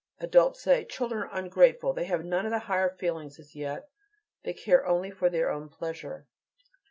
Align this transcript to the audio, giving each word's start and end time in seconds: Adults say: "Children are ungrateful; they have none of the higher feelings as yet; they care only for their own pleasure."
Adults 0.19 0.59
say: 0.63 0.83
"Children 0.83 1.21
are 1.29 1.37
ungrateful; 1.37 1.93
they 1.93 2.05
have 2.05 2.25
none 2.25 2.47
of 2.47 2.51
the 2.51 2.57
higher 2.65 2.89
feelings 2.89 3.37
as 3.37 3.55
yet; 3.55 3.87
they 4.41 4.51
care 4.55 4.83
only 4.87 5.11
for 5.11 5.29
their 5.29 5.51
own 5.51 5.69
pleasure." 5.69 6.25